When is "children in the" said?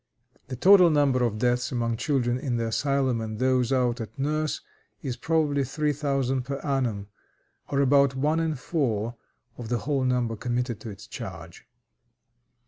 1.97-2.65